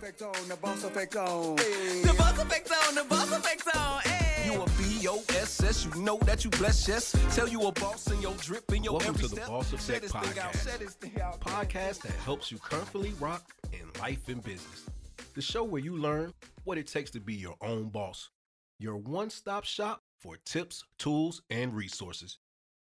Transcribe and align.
effect 0.00 0.22
on, 0.22 0.48
the 0.48 0.56
boss 0.56 0.82
effect 0.82 1.16
on. 1.16 1.56
The 1.56 2.14
boss 2.16 2.38
effect 2.38 2.72
on, 2.88 2.94
the 2.94 3.04
boss 3.04 3.32
effect 3.32 3.76
on. 3.76 4.00
Hey. 4.00 4.46
You 4.50 4.62
a 4.62 4.66
B-O-S-S, 4.78 5.84
you 5.84 6.02
know 6.02 6.16
that 6.22 6.42
you 6.42 6.48
bless, 6.50 6.88
yes. 6.88 7.14
Tell 7.34 7.46
you 7.46 7.60
a 7.64 7.72
boss 7.72 8.10
in 8.10 8.22
your 8.22 8.32
drip 8.36 8.72
in 8.72 8.82
your 8.82 8.94
Welcome 8.94 9.16
every 9.16 9.28
to 9.28 9.28
the 9.28 9.36
step. 9.36 9.48
Boss 9.48 9.68
Say 9.68 9.96
Effect 9.96 10.02
this 10.02 10.12
thing 10.12 10.38
out, 10.42 10.52
Podcast. 10.54 10.78
this 10.78 10.94
thing 10.94 11.20
out. 11.20 11.40
podcast 11.40 12.02
that 12.02 12.12
helps 12.24 12.50
you 12.50 12.56
comfortably 12.56 13.12
rock 13.20 13.42
in 13.74 14.00
life 14.00 14.26
and 14.28 14.42
business. 14.42 14.86
The 15.34 15.42
show 15.42 15.62
where 15.64 15.82
you 15.82 15.98
learn 15.98 16.32
what 16.64 16.78
it 16.78 16.86
takes 16.86 17.10
to 17.10 17.20
be 17.20 17.34
your 17.34 17.56
own 17.60 17.90
boss. 17.90 18.30
Your 18.78 18.96
one 18.96 19.28
stop 19.28 19.64
shop 19.64 20.00
for 20.18 20.38
tips, 20.46 20.82
tools, 20.98 21.42
and 21.50 21.74
resources. 21.74 22.38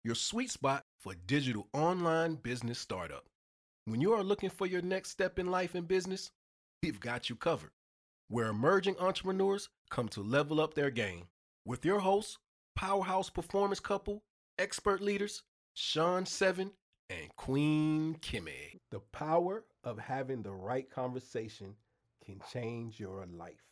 Your 0.04 0.16
sweet 0.16 0.50
spot 0.50 0.84
for 1.00 1.14
digital 1.28 1.68
online 1.74 2.36
business 2.36 2.80
startup. 2.80 3.26
When 3.86 4.02
you 4.02 4.14
are 4.14 4.24
looking 4.24 4.50
for 4.50 4.66
your 4.66 4.82
next 4.82 5.12
step 5.12 5.38
in 5.38 5.52
life 5.52 5.76
and 5.76 5.88
business, 5.88 6.32
we've 6.84 7.00
got 7.00 7.30
you 7.30 7.36
covered. 7.36 7.72
Where 8.28 8.48
emerging 8.48 8.98
entrepreneurs 9.00 9.70
come 9.90 10.10
to 10.10 10.22
level 10.22 10.60
up 10.60 10.74
their 10.74 10.92
game. 10.92 11.28
With 11.66 11.86
your 11.86 12.00
hosts, 12.00 12.38
powerhouse 12.76 13.30
performance 13.30 13.80
couple, 13.80 14.24
expert 14.60 15.00
leaders, 15.00 15.44
Sean 15.74 16.26
Seven 16.26 16.72
and 17.10 17.34
Queen 17.38 18.18
Kimmy. 18.22 18.80
The 18.92 19.00
power 19.00 19.64
of 19.86 19.98
having 19.98 20.44
the 20.44 20.52
right 20.52 20.90
conversation 20.90 21.76
can 22.26 22.42
change 22.52 23.00
your 23.00 23.26
life. 23.38 23.64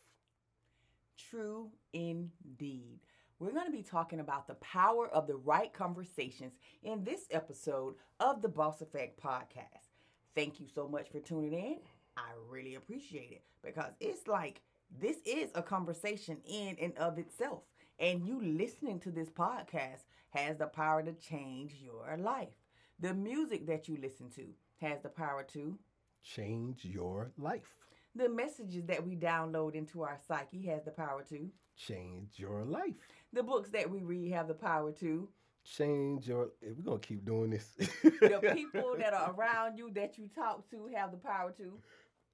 True 1.30 1.68
indeed. 1.92 3.00
We're 3.38 3.52
going 3.52 3.66
to 3.66 3.72
be 3.72 3.82
talking 3.82 4.20
about 4.20 4.46
the 4.46 4.54
power 4.54 5.08
of 5.08 5.26
the 5.26 5.36
right 5.36 5.72
conversations 5.72 6.54
in 6.82 7.04
this 7.04 7.26
episode 7.30 7.94
of 8.20 8.40
the 8.40 8.48
Boss 8.48 8.80
Effect 8.80 9.20
podcast. 9.22 9.90
Thank 10.34 10.60
you 10.60 10.66
so 10.74 10.88
much 10.88 11.10
for 11.10 11.20
tuning 11.20 11.52
in. 11.52 11.78
I 12.16 12.30
really 12.48 12.74
appreciate 12.74 13.30
it 13.32 13.42
because 13.64 13.92
it's 14.00 14.26
like 14.26 14.60
this 15.00 15.16
is 15.24 15.50
a 15.54 15.62
conversation 15.62 16.38
in 16.46 16.76
and 16.80 16.96
of 16.98 17.18
itself. 17.18 17.62
And 17.98 18.26
you 18.26 18.40
listening 18.42 19.00
to 19.00 19.10
this 19.10 19.30
podcast 19.30 20.04
has 20.30 20.56
the 20.58 20.66
power 20.66 21.02
to 21.02 21.12
change 21.12 21.74
your 21.82 22.16
life. 22.18 22.54
The 23.00 23.14
music 23.14 23.66
that 23.66 23.88
you 23.88 23.96
listen 24.00 24.30
to 24.30 24.44
has 24.80 25.00
the 25.02 25.08
power 25.08 25.44
to 25.52 25.78
Change 26.24 26.84
your 26.84 27.32
life. 27.38 27.76
the 28.14 28.28
messages 28.28 28.84
that 28.86 29.04
we 29.04 29.16
download 29.16 29.74
into 29.74 30.02
our 30.02 30.18
psyche 30.28 30.66
has 30.66 30.84
the 30.84 30.90
power 30.92 31.24
to. 31.30 31.48
Change 31.76 32.34
your 32.36 32.64
life. 32.64 32.94
The 33.32 33.42
books 33.42 33.70
that 33.70 33.90
we 33.90 34.02
read 34.02 34.30
have 34.32 34.46
the 34.48 34.54
power 34.54 34.92
to. 35.00 35.28
Change 35.64 36.28
your. 36.28 36.50
eh, 36.62 36.68
We're 36.76 36.82
gonna 36.84 36.98
keep 37.00 37.24
doing 37.24 37.50
this. 37.50 37.66
The 38.02 38.52
people 38.54 38.94
that 38.98 39.14
are 39.14 39.32
around 39.36 39.78
you 39.78 39.90
that 39.94 40.18
you 40.18 40.28
talk 40.34 40.68
to 40.70 40.88
have 40.94 41.10
the 41.12 41.16
power 41.16 41.52
to. 41.58 41.78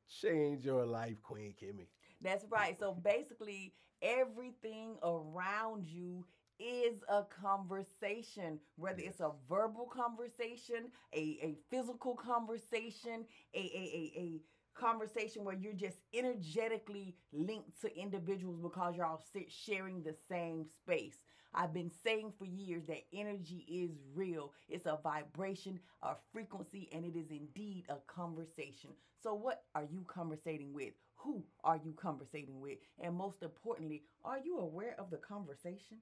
Change 0.08 0.64
your 0.64 0.86
life, 0.86 1.22
Queen 1.22 1.54
Kimmy. 1.54 1.88
That's 2.20 2.44
right. 2.50 2.78
So 2.78 2.92
basically, 2.92 3.74
everything 4.02 4.96
around 5.02 5.86
you 5.88 6.24
is 6.58 7.02
a 7.08 7.22
conversation, 7.24 8.60
whether 8.76 9.00
it's 9.00 9.20
a 9.20 9.32
verbal 9.48 9.86
conversation, 9.86 10.90
a, 11.14 11.18
a 11.42 11.56
physical 11.70 12.14
conversation, 12.14 13.26
a, 13.54 13.58
a, 13.58 13.60
a, 13.60 14.20
a 14.20 14.40
conversation 14.78 15.44
where 15.44 15.56
you're 15.56 15.72
just 15.72 15.98
energetically 16.14 17.16
linked 17.32 17.80
to 17.82 17.96
individuals 17.98 18.58
because 18.60 18.94
you're 18.96 19.06
all 19.06 19.22
sharing 19.48 20.02
the 20.02 20.14
same 20.28 20.64
space. 20.82 21.18
I've 21.54 21.72
been 21.74 21.90
saying 21.90 22.32
for 22.38 22.44
years 22.44 22.84
that 22.86 23.04
energy 23.12 23.64
is 23.68 23.90
real. 24.14 24.52
It's 24.68 24.86
a 24.86 24.98
vibration, 25.02 25.80
a 26.02 26.14
frequency, 26.32 26.88
and 26.92 27.04
it 27.04 27.16
is 27.16 27.30
indeed 27.30 27.86
a 27.88 27.96
conversation. 28.06 28.90
So, 29.22 29.34
what 29.34 29.64
are 29.74 29.84
you 29.90 30.04
conversating 30.06 30.72
with? 30.72 30.94
Who 31.16 31.44
are 31.64 31.76
you 31.82 31.94
conversating 32.00 32.60
with? 32.60 32.78
And 33.00 33.16
most 33.16 33.42
importantly, 33.42 34.04
are 34.24 34.38
you 34.38 34.58
aware 34.58 34.94
of 34.98 35.10
the 35.10 35.16
conversation? 35.18 35.98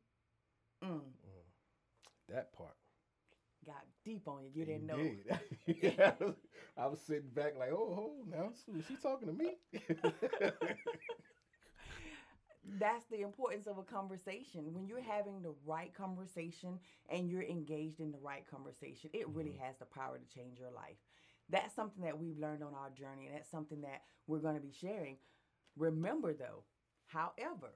Mm, 0.85 1.01
That 2.29 2.53
part. 2.53 2.77
Got 3.67 3.85
deep 4.05 4.29
on 4.29 4.45
you. 4.45 4.51
You 4.55 4.65
didn't 4.65 4.87
know. 4.87 5.11
Yeah, 5.67 6.13
I 6.21 6.25
was- 6.25 6.47
I 6.77 6.87
was 6.87 7.01
sitting 7.01 7.31
back 7.31 7.57
like, 7.59 7.71
oh, 7.73 7.97
oh 7.99 8.25
now 8.29 8.51
is 8.79 8.85
she 8.87 8.97
talking 8.97 9.29
to 9.29 9.35
me? 9.35 9.57
That's 12.79 13.07
the 13.07 13.23
importance 13.23 13.67
of 13.67 13.79
a 13.79 13.83
conversation. 13.83 14.75
When 14.75 14.87
you're 14.87 15.01
having 15.01 15.41
the 15.41 15.55
right 15.65 15.95
conversation 15.95 16.81
and 17.09 17.31
you're 17.31 17.45
engaged 17.45 18.01
in 18.01 18.11
the 18.11 18.19
right 18.19 18.45
conversation, 18.51 19.09
it 19.13 19.29
really 19.29 19.51
mm-hmm. 19.51 19.65
has 19.65 19.77
the 19.79 19.87
power 19.87 20.19
to 20.19 20.35
change 20.35 20.59
your 20.59 20.73
life. 20.73 20.97
That's 21.49 21.75
something 21.75 22.03
that 22.03 22.19
we've 22.19 22.39
learned 22.39 22.65
on 22.65 22.75
our 22.75 22.91
journey, 22.91 23.27
and 23.27 23.37
that's 23.37 23.51
something 23.51 23.81
that 23.83 24.03
we're 24.27 24.41
going 24.41 24.57
to 24.57 24.61
be 24.61 24.73
sharing. 24.73 25.17
Remember, 25.77 26.35
though, 26.35 26.65
however, 27.07 27.71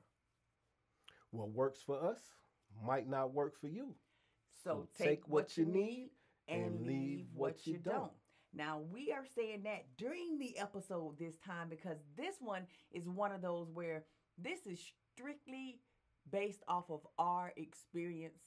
what 1.31 1.50
works 1.50 1.81
for 1.87 2.05
us 2.05 2.19
might 2.84 3.09
not 3.09 3.33
work 3.33 3.59
for 3.61 3.69
you. 3.69 3.95
So, 4.62 4.88
take, 4.98 5.28
what 5.28 5.56
you 5.56 5.65
need 5.65 6.10
and 6.48 6.87
leave 6.87 7.26
what 7.34 7.66
you 7.66 7.78
don't. 7.78 8.12
Now, 8.53 8.81
we 8.93 9.12
are 9.12 9.25
saying 9.37 9.62
that 9.62 9.87
during 9.97 10.38
the 10.38 10.59
episode 10.59 11.19
this 11.19 11.37
time 11.38 11.69
because 11.69 11.98
this 12.16 12.37
one 12.41 12.66
is 12.91 13.09
one 13.09 13.32
of 13.32 13.43
those 13.43 13.70
where 13.70 14.04
this 14.37 14.66
is 14.66 14.81
strictly 15.15 15.81
based 16.31 16.62
off 16.66 16.91
of 16.91 17.06
our 17.19 17.53
experience, 17.56 18.41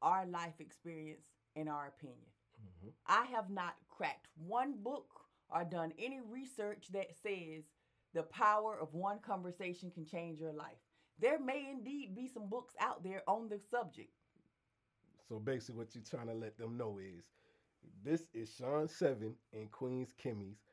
our 0.00 0.26
life 0.26 0.60
experience, 0.60 1.26
and 1.56 1.68
our 1.68 1.88
opinion. 1.88 2.26
Mhm. 2.60 2.92
I 3.06 3.26
have 3.26 3.50
not 3.50 3.76
cracked 3.88 4.28
one 4.36 4.82
book 4.82 5.26
or 5.50 5.64
done 5.64 5.92
any 5.98 6.20
research 6.20 6.88
that 6.88 7.14
says 7.14 7.64
the 8.12 8.22
power 8.24 8.78
of 8.78 8.94
one 8.94 9.20
conversation 9.20 9.90
can 9.90 10.06
change 10.06 10.40
your 10.40 10.52
life. 10.52 10.78
There 11.18 11.38
may 11.38 11.70
indeed 11.70 12.14
be 12.14 12.28
some 12.28 12.48
books 12.48 12.74
out 12.80 13.02
there 13.02 13.22
on 13.28 13.48
the 13.48 13.58
subject. 13.58 14.12
So 15.28 15.38
basically, 15.38 15.76
what 15.78 15.94
you're 15.94 16.04
trying 16.04 16.28
to 16.28 16.34
let 16.34 16.58
them 16.58 16.76
know 16.76 16.98
is 16.98 17.24
this 18.02 18.28
is 18.34 18.54
Sean 18.54 18.88
Seven 18.88 19.36
and 19.52 19.70
Queen's 19.70 20.12
Kimmy's 20.12 20.64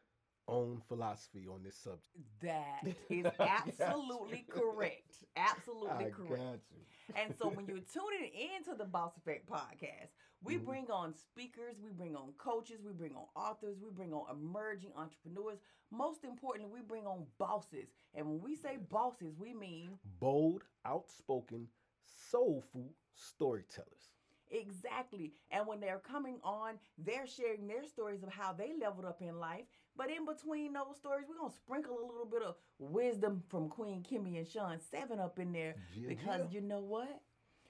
own 0.47 0.79
philosophy 0.87 1.47
on 1.47 1.63
this 1.63 1.77
subject. 1.77 2.15
That 2.41 2.85
is 3.09 3.31
I 3.39 3.61
got 3.77 4.01
you. 4.29 4.29
absolutely 4.29 4.45
correct. 4.49 5.23
Absolutely 5.35 6.05
I 6.05 6.11
correct. 6.11 6.71
And 7.15 7.33
so 7.33 7.49
when 7.49 7.67
you're 7.67 7.79
tuning 7.81 8.31
into 8.55 8.75
the 8.75 8.85
Boss 8.85 9.17
Effect 9.17 9.47
podcast, 9.49 10.09
we 10.41 10.57
Mhm. 10.57 10.65
bring 10.65 10.89
on 10.91 11.13
speakers, 11.13 11.79
we 11.81 11.91
bring 11.91 12.15
on 12.15 12.33
coaches, 12.37 12.81
we 12.83 12.91
bring 12.91 13.15
on 13.15 13.25
authors, 13.35 13.77
we 13.79 13.89
bring 13.89 14.13
on 14.13 14.25
emerging 14.29 14.91
entrepreneurs. 14.95 15.59
Most 15.91 16.23
importantly, 16.23 16.71
we 16.73 16.81
bring 16.81 17.05
on 17.07 17.25
bosses. 17.37 17.89
And 18.13 18.27
when 18.27 18.41
we 18.41 18.55
say 18.55 18.77
bosses, 18.77 19.35
we 19.37 19.53
mean 19.53 19.99
Bold, 20.03 20.63
outspoken, 20.85 21.69
soulful 22.03 22.95
storytellers. 23.13 24.10
Exactly. 24.51 25.33
And 25.49 25.65
when 25.65 25.79
they're 25.79 25.99
coming 25.99 26.39
on, 26.43 26.73
they're 26.97 27.27
sharing 27.27 27.67
their 27.67 27.83
stories 27.85 28.23
of 28.23 28.29
how 28.29 28.53
they 28.53 28.73
leveled 28.79 29.05
up 29.05 29.21
in 29.21 29.39
life. 29.39 29.65
But 29.95 30.09
in 30.09 30.25
between 30.25 30.73
those 30.73 30.97
stories, 30.97 31.25
we're 31.29 31.37
going 31.37 31.49
to 31.51 31.55
sprinkle 31.55 31.97
a 31.99 32.05
little 32.05 32.25
bit 32.29 32.41
of 32.43 32.55
wisdom 32.79 33.43
from 33.49 33.69
Queen 33.69 34.03
Kimmy 34.03 34.37
and 34.37 34.47
Sean 34.47 34.79
Seven 34.79 35.19
up 35.19 35.39
in 35.39 35.51
there. 35.51 35.75
Yeah, 35.95 36.09
because 36.09 36.41
yeah. 36.51 36.59
you 36.59 36.61
know 36.61 36.79
what? 36.81 37.21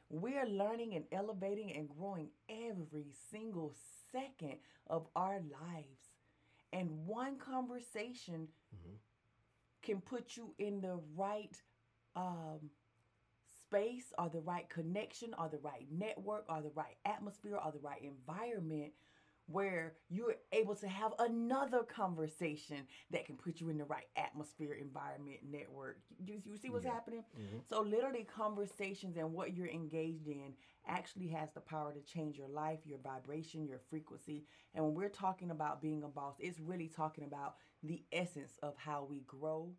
We're 0.09 0.46
learning 0.46 0.96
and 0.96 1.06
elevating 1.12 1.72
and 1.75 1.88
growing 1.88 2.30
every 2.50 3.08
single 3.31 3.74
second 4.12 4.58
of 4.88 5.08
our 5.16 5.40
lives. 5.40 6.09
And 6.74 7.06
one 7.08 7.38
conversation 7.38 8.48
Mhm. 8.75 8.98
can 9.81 10.02
put 10.02 10.36
you 10.38 10.53
in 10.58 10.81
the 10.81 10.98
right 11.16 11.56
um, 12.16 12.69
space 13.71 14.11
or 14.17 14.29
the 14.29 14.39
right 14.41 14.69
connection 14.69 15.33
or 15.37 15.49
the 15.49 15.57
right 15.59 15.87
network 15.91 16.45
or 16.49 16.61
the 16.61 16.71
right 16.75 16.97
atmosphere 17.05 17.57
or 17.63 17.71
the 17.71 17.79
right 17.79 18.01
environment 18.03 18.91
where 19.47 19.93
you're 20.09 20.35
able 20.53 20.75
to 20.75 20.87
have 20.87 21.13
another 21.19 21.83
conversation 21.83 22.85
that 23.11 23.25
can 23.25 23.35
put 23.35 23.59
you 23.59 23.69
in 23.69 23.77
the 23.77 23.85
right 23.85 24.07
atmosphere, 24.15 24.73
environment, 24.73 25.39
network. 25.50 26.00
You, 26.25 26.41
you 26.45 26.57
see 26.57 26.69
what's 26.69 26.85
Yeah. 26.85 26.91
happening? 26.91 27.23
Mhm. 27.38 27.62
So, 27.69 27.81
literally, 27.81 28.23
conversations 28.23 29.18
and 29.18 29.33
what 29.33 29.53
you're 29.56 29.68
engaged 29.68 30.27
in 30.27 30.53
actually 30.88 31.27
has 31.29 31.51
the 31.53 31.62
power 31.62 31.94
to 31.94 32.01
change 32.01 32.38
your 32.38 32.47
life, 32.50 32.79
your 32.85 33.00
vibration, 33.00 33.65
your 33.65 33.79
frequency. 33.89 34.45
And 34.74 34.85
when 34.85 34.94
we're 34.95 35.09
talking 35.09 35.51
about 35.51 35.81
being 35.81 36.03
a 36.03 36.07
boss, 36.07 36.35
it's 36.39 36.59
really 36.59 36.88
talking 36.88 37.24
about 37.25 37.56
the 37.83 38.03
essence 38.12 38.57
of 38.62 38.77
how 38.77 39.06
we 39.09 39.21
grow. 39.21 39.74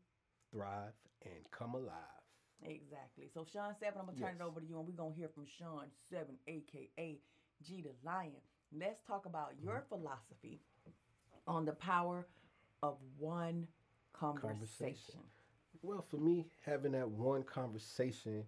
Thrive 0.51 0.95
and 1.25 1.51
come 1.51 1.75
alive. 1.75 2.22
Exactly. 2.65 3.29
So, 3.33 3.45
Sean 3.51 3.75
Seven, 3.79 3.99
I'm 4.01 4.07
going 4.07 4.17
to 4.17 4.23
turn 4.23 4.33
Yes. 4.35 4.41
it 4.41 4.45
over 4.45 4.61
to 4.61 4.67
you, 4.67 4.79
and 4.79 4.87
we're 4.87 4.95
going 4.97 5.13
to 5.13 5.19
hear 5.19 5.29
from 5.29 5.47
Sean 5.47 5.87
Seven, 6.09 6.37
aka 6.47 7.21
G 7.63 7.83
the 7.83 7.91
Lion. 8.05 8.33
Let's 8.77 9.03
talk 9.03 9.27
about 9.27 9.53
your 9.61 9.77
Mm-hmm. 9.77 9.89
philosophy 9.89 10.61
on 11.47 11.65
the 11.65 11.73
power 11.73 12.27
of 12.83 12.97
one 13.19 13.67
conversation. 14.13 14.49
Conversation. 14.51 15.21
Well, 15.83 16.03
for 16.09 16.17
me, 16.19 16.47
having 16.65 16.93
that 16.93 17.09
one 17.09 17.43
conversation, 17.43 18.45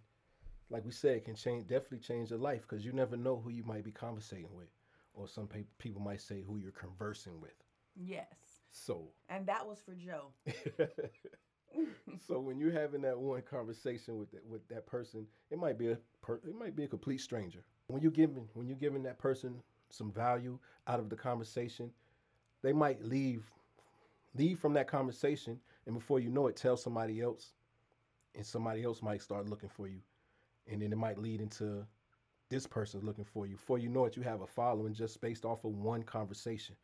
like 0.70 0.84
we 0.84 0.92
said, 0.92 1.24
can 1.24 1.34
change 1.34 1.66
definitely 1.66 1.98
change 1.98 2.30
your 2.30 2.38
life 2.38 2.62
because 2.62 2.84
you 2.84 2.92
never 2.92 3.16
know 3.16 3.36
who 3.42 3.50
you 3.50 3.64
might 3.64 3.84
be 3.84 3.90
conversating 3.92 4.54
with, 4.54 4.68
or 5.14 5.26
some 5.28 5.46
pe- 5.48 5.64
people 5.78 6.00
might 6.00 6.20
say 6.20 6.42
who 6.46 6.56
you're 6.58 6.70
conversing 6.72 7.40
with. 7.40 7.54
Yes. 7.96 8.26
So, 8.70 9.08
And 9.28 9.46
that 9.46 9.66
was 9.66 9.80
for 9.84 9.94
Joe. 9.94 10.32
so 12.26 12.40
when 12.40 12.58
you're 12.58 12.72
having 12.72 13.02
that 13.02 13.18
one 13.18 13.42
conversation 13.42 14.18
with 14.18 14.30
that, 14.32 14.46
with 14.46 14.66
that 14.68 14.86
person, 14.86 15.26
it 15.50 15.58
might 15.58 15.78
be 15.78 15.90
a 15.90 15.98
per, 16.22 16.36
it 16.36 16.58
might 16.58 16.74
be 16.74 16.84
a 16.84 16.88
complete 16.88 17.20
stranger. 17.20 17.64
When 17.88 18.02
you're 18.02 18.12
giving 18.12 18.48
when 18.54 18.66
you're 18.66 18.76
giving 18.76 19.02
that 19.02 19.18
person 19.18 19.62
some 19.90 20.10
value 20.10 20.58
out 20.86 21.00
of 21.00 21.10
the 21.10 21.16
conversation, 21.16 21.90
they 22.62 22.72
might 22.72 23.02
leave 23.04 23.50
leave 24.34 24.58
from 24.58 24.72
that 24.74 24.88
conversation, 24.88 25.60
and 25.86 25.94
before 25.94 26.18
you 26.18 26.30
know 26.30 26.46
it, 26.46 26.56
tell 26.56 26.76
somebody 26.76 27.20
else, 27.20 27.52
and 28.34 28.44
somebody 28.44 28.82
else 28.82 29.02
might 29.02 29.22
start 29.22 29.48
looking 29.48 29.68
for 29.68 29.86
you, 29.86 30.00
and 30.70 30.82
then 30.82 30.92
it 30.92 30.98
might 30.98 31.18
lead 31.18 31.40
into 31.40 31.86
this 32.48 32.66
person's 32.66 33.04
looking 33.04 33.24
for 33.24 33.46
you. 33.46 33.56
Before 33.56 33.78
you 33.78 33.88
know 33.88 34.04
it, 34.06 34.16
you 34.16 34.22
have 34.22 34.40
a 34.40 34.46
following 34.46 34.94
just 34.94 35.20
based 35.20 35.44
off 35.44 35.64
of 35.64 35.72
one 35.72 36.02
conversation. 36.02 36.76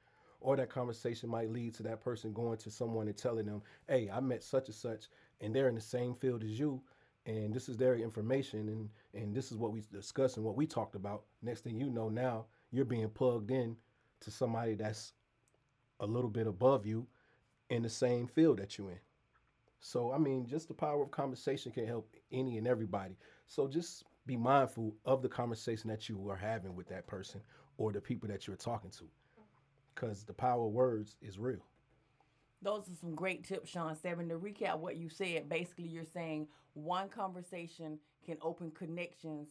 Or 0.43 0.57
that 0.57 0.71
conversation 0.71 1.29
might 1.29 1.51
lead 1.51 1.75
to 1.75 1.83
that 1.83 2.01
person 2.01 2.33
going 2.33 2.57
to 2.59 2.71
someone 2.71 3.09
and 3.09 3.17
telling 3.17 3.45
them, 3.45 3.63
hey, 3.89 4.11
I 4.11 4.21
met 4.21 4.43
such 4.43 4.69
and 4.69 4.75
such, 4.75 5.09
and 5.41 5.55
they're 5.55 5.69
in 5.69 5.75
the 5.75 5.81
same 5.81 6.15
field 6.15 6.45
as 6.45 6.59
you, 6.59 6.81
and 7.27 7.53
this 7.53 7.69
is 7.69 7.77
their 7.77 7.97
information, 7.97 8.69
and, 8.69 8.89
and 9.15 9.35
this 9.35 9.53
is 9.53 9.59
what 9.59 9.73
we 9.73 9.83
discussed 9.93 10.37
and 10.37 10.45
what 10.45 10.57
we 10.57 10.67
talked 10.67 10.95
about. 10.95 11.25
Next 11.43 11.63
thing 11.63 11.79
you 11.79 11.91
know, 11.91 12.09
now 12.09 12.47
you're 12.71 12.85
being 12.85 13.09
plugged 13.09 13.51
in 13.51 13.77
to 14.21 14.31
somebody 14.31 14.75
that's 14.75 15.13
a 16.01 16.07
little 16.07 16.31
bit 16.31 16.47
above 16.47 16.87
you 16.87 17.07
in 17.71 17.83
the 17.83 17.89
same 17.89 18.27
field 18.27 18.59
that 18.59 18.79
you're 18.79 18.91
in. 18.91 19.01
So, 19.81 20.13
I 20.13 20.19
mean, 20.19 20.47
just 20.47 20.69
the 20.69 20.75
power 20.75 21.03
of 21.03 21.11
conversation 21.11 21.73
can 21.73 21.87
help 21.87 22.15
any 22.33 22.59
and 22.59 22.67
everybody. 22.69 23.17
So, 23.47 23.67
just 23.67 24.05
be 24.27 24.37
mindful 24.37 24.95
of 25.07 25.23
the 25.23 25.29
conversation 25.29 25.89
that 25.91 26.09
you 26.09 26.29
are 26.29 26.37
having 26.37 26.77
with 26.77 26.89
that 26.89 27.07
person 27.07 27.41
or 27.79 27.93
the 27.93 28.01
people 28.01 28.29
that 28.29 28.47
you're 28.47 28.57
talking 28.57 28.91
to 28.91 29.05
because 29.95 30.25
the 30.25 30.33
power 30.33 30.67
of 30.67 30.73
words 30.73 31.17
is 31.23 31.39
real. 31.39 31.65
Those 32.63 32.89
are 32.91 32.95
some 33.01 33.15
great 33.15 33.45
tips, 33.45 33.71
Sean 33.71 33.95
Seven. 33.97 34.29
To 34.29 34.39
recap 34.39 34.79
what 34.79 34.97
you 34.97 35.09
said, 35.09 35.49
basically 35.49 35.87
you're 35.87 36.05
saying 36.05 36.47
one 36.75 37.09
conversation 37.09 37.99
can 38.25 38.37
open 38.43 38.71
connections 38.71 39.49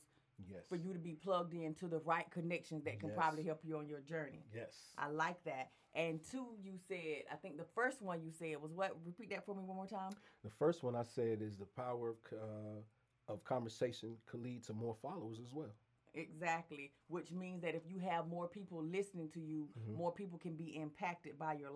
Yes. 0.47 0.65
for 0.69 0.77
you 0.77 0.94
to 0.94 1.00
be 1.00 1.15
plugged 1.15 1.53
into 1.53 1.88
the 1.89 2.00
right 2.00 2.29
connections 2.31 2.85
that 2.85 2.97
can 3.00 3.09
Yes. 3.09 3.17
probably 3.17 3.44
help 3.44 3.65
you 3.65 3.77
on 3.77 3.88
your 3.89 4.00
journey. 4.00 4.45
Yes. 4.53 4.94
I 4.97 5.09
like 5.09 5.44
that. 5.44 5.71
And 5.94 6.23
two, 6.23 6.56
you 6.61 6.77
said, 6.77 7.23
I 7.29 7.35
think 7.35 7.57
the 7.57 7.65
first 7.65 8.01
one 8.01 8.21
you 8.21 8.31
said 8.31 8.61
was 8.61 8.71
what? 8.71 8.95
Repeat 9.06 9.31
that 9.31 9.44
for 9.45 9.53
me 9.53 9.63
one 9.63 9.75
more 9.75 9.88
time. 9.88 10.12
The 10.44 10.50
first 10.50 10.81
one 10.83 10.95
I 10.95 11.03
said 11.03 11.41
is 11.41 11.57
the 11.57 11.65
power 11.65 12.09
of, 12.12 12.17
uh, 12.31 12.81
of 13.33 13.44
conversation 13.44 14.15
could 14.27 14.39
lead 14.41 14.63
to 14.65 14.73
more 14.73 14.95
followers 14.95 15.39
as 15.39 15.51
well. 15.51 15.73
Exactly. 16.13 16.94
Which 17.07 17.31
means 17.31 17.62
that 17.63 17.75
if 17.75 17.85
you 17.85 18.00
have 18.00 18.27
more 18.27 18.47
people 18.47 18.81
listening 18.81 19.29
to 19.31 19.41
you, 19.41 19.67
more 19.95 20.12
people 20.13 20.38
can 20.38 20.55
be 20.55 20.77
impacted 20.77 21.38
by 21.38 21.53
your 21.55 21.71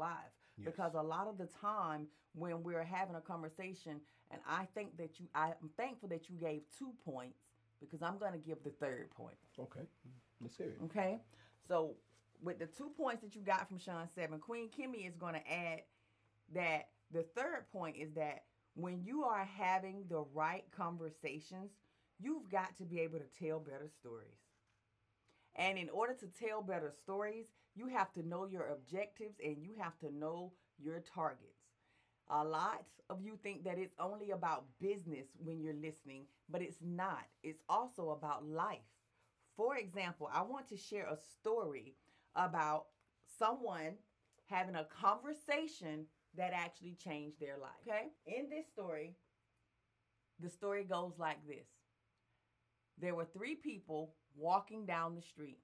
live. 0.58 0.66
Because 0.66 0.94
a 0.96 1.02
lot 1.02 1.28
of 1.28 1.38
the 1.38 1.48
time 1.62 2.08
when 2.34 2.64
we're 2.64 2.84
having 2.84 3.16
a 3.16 3.22
conversation, 3.22 4.00
and 4.32 4.42
I 4.48 4.66
think 4.74 4.98
that 4.98 5.20
you, 5.20 5.28
I'm 5.36 5.70
thankful 5.78 6.10
that 6.10 6.30
you 6.30 6.36
gave 6.36 6.62
two 6.78 6.92
points 7.06 7.40
because 7.80 8.02
I'm 8.02 8.18
going 8.18 8.34
to 8.34 8.38
give 8.38 8.64
the 8.64 8.72
third 8.72 9.10
point. 9.12 9.36
Okay. 9.60 9.88
Let's 10.42 10.58
hear 10.58 10.68
it. 10.68 10.80
Okay. 10.86 11.20
So 11.68 11.96
with 12.42 12.60
the 12.60 12.66
two 12.66 12.92
points 12.98 13.22
that 13.24 13.36
you 13.36 13.42
got 13.42 13.68
from 13.68 13.78
Sean 13.80 14.08
Seven, 14.14 14.40
Queen 14.40 14.70
Kimmy 14.70 15.08
is 15.08 15.16
going 15.16 15.36
to 15.36 15.52
add 15.52 15.82
that 16.54 16.90
the 17.12 17.24
third 17.36 17.66
point 17.72 17.96
is 17.98 18.14
that 18.14 18.44
when 18.76 19.02
you 19.04 19.24
are 19.24 19.48
having 19.58 20.04
the 20.10 20.24
right 20.34 20.64
conversations, 20.76 21.72
you've 22.20 22.50
got 22.50 22.76
to 22.78 22.84
be 22.84 23.00
able 23.02 23.20
to 23.20 23.46
tell 23.46 23.60
better 23.60 23.90
stories. 24.00 24.38
And 25.56 25.78
in 25.78 25.90
order 25.90 26.14
to 26.16 26.28
tell 26.28 26.62
better 26.62 26.92
stories, 27.04 27.46
you 27.76 27.88
have 27.88 28.12
to 28.14 28.28
know 28.28 28.46
your 28.46 28.68
objectives 28.68 29.38
and 29.44 29.58
you 29.62 29.74
have 29.80 29.98
to 30.00 30.14
know 30.14 30.54
your 30.78 31.00
targets. 31.00 31.60
A 32.30 32.44
lot 32.44 32.86
of 33.10 33.22
you 33.22 33.38
think 33.42 33.64
that 33.66 33.78
it's 33.78 33.96
only 34.00 34.32
about 34.32 34.66
business 34.80 35.28
when 35.44 35.62
you're 35.62 35.74
listening, 35.74 36.26
but 36.50 36.62
it's 36.62 36.78
not. 36.82 37.26
It's 37.44 37.62
also 37.68 38.12
about 38.12 38.46
life. 38.46 38.80
For 39.56 39.78
example, 39.78 40.30
I 40.34 40.42
want 40.42 40.68
to 40.70 40.78
share 40.78 41.06
a 41.08 41.18
story 41.18 41.96
about 42.36 42.86
someone 43.38 43.96
having 44.46 44.76
a 44.76 44.86
conversation 44.86 46.06
that 46.36 46.54
actually 46.54 46.96
changed 46.96 47.40
their 47.40 47.58
life. 47.58 47.72
Okay? 47.88 48.08
In 48.26 48.50
this 48.50 48.66
story, 48.68 49.16
the 50.40 50.50
story 50.50 50.84
goes 50.84 51.14
like 51.18 51.46
this 51.48 51.68
There 53.00 53.16
were 53.16 53.26
three 53.26 53.56
people 53.56 54.16
walking 54.36 54.86
down 54.86 55.16
the 55.16 55.22
street, 55.22 55.60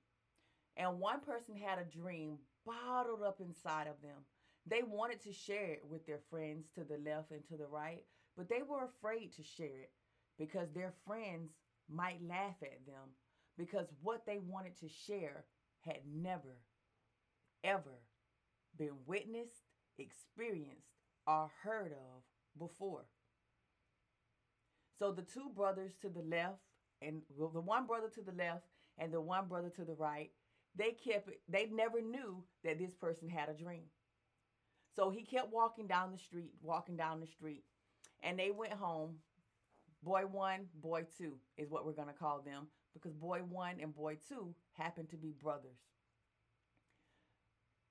and 0.77 1.00
one 1.00 1.19
person 1.21 1.56
had 1.56 1.80
a 1.80 1.98
dream 1.98 2.38
bottled 2.66 3.24
up 3.24 3.39
inside 3.42 3.88
of 3.88 4.01
them. 4.01 4.24
They 4.66 4.81
wanted 4.83 5.21
to 5.24 5.33
share 5.33 5.71
it 5.71 5.83
with 5.89 6.06
their 6.06 6.19
friends 6.30 6.68
to 6.75 6.83
the 6.83 6.98
left 6.98 7.31
and 7.31 7.45
to 7.48 7.57
the 7.57 7.68
right, 7.68 8.04
but 8.38 8.50
they 8.50 8.62
were 8.68 8.86
afraid 8.86 9.33
to 9.36 9.44
share 9.44 9.81
it 9.81 9.92
because 10.38 10.71
their 10.71 10.94
friends 11.06 11.51
might 11.89 12.21
laugh 12.27 12.56
at 12.62 12.86
them 12.86 13.10
because 13.57 13.88
what 14.01 14.25
they 14.25 14.39
wanted 14.39 14.77
to 14.80 14.88
share 14.88 15.45
had 15.81 16.00
never, 16.13 16.62
ever 17.63 18.04
been 18.77 18.94
witnessed, 19.06 19.63
experienced, 19.98 20.88
or 21.25 21.50
heard 21.63 21.92
of 21.92 22.24
before. 22.57 23.06
So 24.98 25.12
the 25.12 25.22
two 25.22 25.50
brothers 25.56 25.94
to 26.01 26.10
the 26.10 26.22
left, 26.22 26.60
and 27.01 27.22
the 27.38 27.62
one 27.62 27.88
brother 27.88 28.10
to 28.15 28.22
the 28.22 28.33
left 28.33 28.65
and 28.98 29.13
the 29.13 29.22
one 29.22 29.48
brother 29.48 29.69
to 29.69 29.86
the 29.86 29.94
right, 29.94 30.31
they 30.75 30.92
kept 30.92 31.30
it, 31.30 31.42
they 31.48 31.68
never 31.71 32.01
knew 32.01 32.44
that 32.63 32.80
this 32.80 32.94
person 32.94 33.30
had 33.30 33.50
a 33.50 33.54
dream. 33.54 33.83
So 34.95 35.10
he 35.10 35.24
kept 35.24 35.54
walking 35.54 35.88
down 35.88 36.12
the 36.12 36.18
street, 36.18 36.54
walking 36.62 36.98
down 36.98 37.19
the 37.19 37.27
street, 37.27 37.63
and 38.21 38.38
they 38.38 38.51
went 38.51 38.74
home. 38.74 39.16
Boy 40.01 40.21
one, 40.21 40.68
boy 40.81 41.06
two 41.18 41.33
is 41.57 41.69
what 41.69 41.86
we're 41.86 41.92
going 41.92 42.07
to 42.07 42.13
call 42.13 42.42
them 42.42 42.68
because 42.94 43.13
boy 43.13 43.39
one 43.39 43.75
and 43.81 43.94
boy 43.94 44.18
two 44.27 44.54
happened 44.74 45.10
to 45.10 45.18
be 45.18 45.33
brothers. 45.42 45.77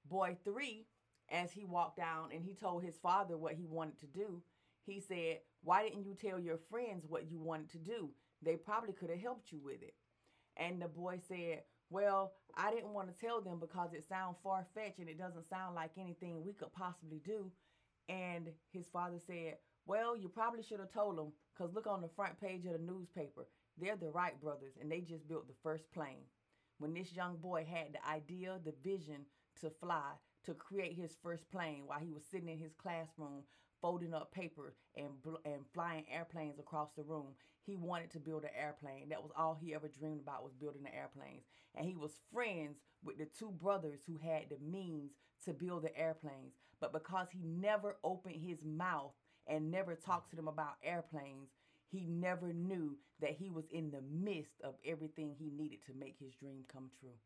Boy 0.08 0.36
three, 0.44 0.86
as 1.30 1.52
he 1.52 1.64
walked 1.64 1.98
down 1.98 2.30
and 2.32 2.42
he 2.42 2.54
told 2.54 2.82
his 2.82 2.96
father 2.96 3.36
what 3.36 3.54
he 3.54 3.66
wanted 3.66 3.98
to 4.00 4.06
do, 4.06 4.42
he 4.86 5.00
said, 5.00 5.40
Why 5.62 5.82
didn't 5.82 6.04
you 6.04 6.14
tell 6.14 6.38
your 6.38 6.58
friends 6.70 7.04
what 7.06 7.30
you 7.30 7.40
wanted 7.40 7.70
to 7.72 7.78
do? 7.78 8.10
They 8.42 8.56
probably 8.56 8.92
could 8.92 9.10
have 9.10 9.20
helped 9.20 9.52
you 9.52 9.60
with 9.62 9.82
it. 9.82 9.94
And 10.56 10.80
the 10.80 10.88
boy 10.88 11.20
said, 11.28 11.62
Well, 11.90 12.32
I 12.56 12.70
didn't 12.70 12.92
want 12.92 13.08
to 13.08 13.26
tell 13.26 13.40
them 13.40 13.58
because 13.60 13.92
it 13.92 14.04
sounds 14.08 14.36
far 14.42 14.66
fetched 14.74 14.98
and 14.98 15.08
it 15.08 15.18
doesn't 15.18 15.48
sound 15.48 15.74
like 15.74 15.92
anything 15.98 16.44
we 16.44 16.52
could 16.52 16.72
possibly 16.72 17.20
do. 17.24 17.50
And 18.08 18.48
his 18.72 18.88
father 18.88 19.18
said, 19.26 19.56
Well, 19.86 20.16
you 20.16 20.28
probably 20.28 20.62
should 20.62 20.80
have 20.80 20.92
told 20.92 21.16
them 21.16 21.32
because 21.56 21.74
look 21.74 21.86
on 21.86 22.02
the 22.02 22.08
front 22.08 22.40
page 22.40 22.66
of 22.66 22.72
the 22.72 22.78
newspaper. 22.78 23.46
They're 23.78 23.96
the 23.96 24.10
Wright 24.10 24.38
brothers 24.40 24.74
and 24.80 24.90
they 24.90 25.00
just 25.00 25.28
built 25.28 25.46
the 25.48 25.54
first 25.62 25.90
plane. 25.92 26.24
When 26.78 26.94
this 26.94 27.12
young 27.12 27.36
boy 27.36 27.64
had 27.64 27.94
the 27.94 28.08
idea, 28.08 28.60
the 28.64 28.74
vision 28.84 29.26
to 29.60 29.70
fly, 29.80 30.12
to 30.44 30.54
create 30.54 30.94
his 30.96 31.16
first 31.22 31.50
plane 31.50 31.82
while 31.86 31.98
he 32.00 32.12
was 32.12 32.22
sitting 32.30 32.48
in 32.48 32.58
his 32.58 32.74
classroom 32.74 33.42
folding 33.80 34.14
up 34.14 34.32
paper 34.32 34.74
and 34.96 35.22
bl- 35.22 35.36
and 35.44 35.64
flying 35.72 36.04
airplanes 36.12 36.58
across 36.58 36.90
the 36.96 37.02
room. 37.02 37.34
He 37.68 37.76
wanted 37.76 38.10
to 38.12 38.18
build 38.18 38.44
an 38.44 38.50
airplane. 38.58 39.10
That 39.10 39.22
was 39.22 39.30
all 39.36 39.54
he 39.60 39.74
ever 39.74 39.88
dreamed 39.88 40.22
about 40.22 40.42
was 40.42 40.54
building 40.54 40.84
the 40.84 40.94
airplanes. 40.94 41.44
And 41.74 41.86
he 41.86 41.96
was 41.96 42.18
friends 42.32 42.78
with 43.04 43.18
the 43.18 43.26
two 43.26 43.50
brothers 43.50 44.00
who 44.06 44.16
had 44.16 44.44
the 44.48 44.56
means 44.58 45.12
to 45.44 45.52
build 45.52 45.82
the 45.82 45.94
airplanes. 45.94 46.54
But 46.80 46.94
because 46.94 47.28
he 47.30 47.44
never 47.44 47.98
opened 48.02 48.36
his 48.36 48.64
mouth 48.64 49.12
and 49.46 49.70
never 49.70 49.94
talked 49.94 50.30
to 50.30 50.36
them 50.36 50.48
about 50.48 50.76
airplanes, 50.82 51.50
he 51.90 52.06
never 52.06 52.54
knew 52.54 52.96
that 53.20 53.32
he 53.32 53.50
was 53.50 53.66
in 53.70 53.90
the 53.90 54.00
midst 54.00 54.62
of 54.64 54.76
everything 54.86 55.34
he 55.38 55.50
needed 55.50 55.84
to 55.84 55.92
make 55.92 56.16
his 56.18 56.34
dream 56.36 56.64
come 56.72 56.88
true. 56.98 57.18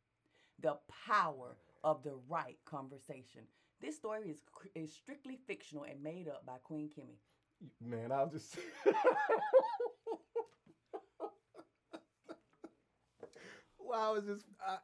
The 0.61 0.79
power 1.07 1.57
of 1.85 2.03
the 2.03 2.17
right 2.29 2.59
conversation. 2.65 3.43
This 3.81 3.95
story 3.95 4.29
is, 4.29 4.43
is 4.75 4.93
strictly 4.93 5.39
fictional 5.47 5.85
and 5.85 6.03
made 6.03 6.27
up 6.27 6.45
by 6.45 6.57
Queen 6.65 6.89
Kimmy. 6.89 7.21
Man, 7.81 8.11
I 8.11 8.25
was 8.25 8.33
just. 8.33 8.57
well, 13.93 14.11
I 14.11 14.11
was 14.11 14.25
just. 14.25 14.47
I, 14.67 14.77